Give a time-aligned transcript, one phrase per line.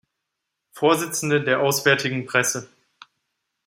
[0.71, 2.67] Vorsitzende der „Auswärtigen Presse“.